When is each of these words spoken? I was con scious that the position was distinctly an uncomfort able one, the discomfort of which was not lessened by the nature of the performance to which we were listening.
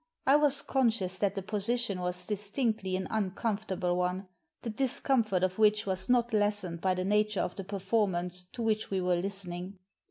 I 0.25 0.35
was 0.35 0.63
con 0.63 0.89
scious 0.89 1.19
that 1.19 1.35
the 1.35 1.43
position 1.43 1.99
was 1.99 2.25
distinctly 2.25 2.95
an 2.95 3.05
uncomfort 3.11 3.73
able 3.73 3.95
one, 3.97 4.27
the 4.63 4.71
discomfort 4.71 5.43
of 5.43 5.59
which 5.59 5.85
was 5.85 6.09
not 6.09 6.33
lessened 6.33 6.81
by 6.81 6.95
the 6.95 7.05
nature 7.05 7.41
of 7.41 7.53
the 7.53 7.63
performance 7.63 8.43
to 8.53 8.63
which 8.63 8.89
we 8.89 8.99
were 8.99 9.17
listening. 9.17 9.77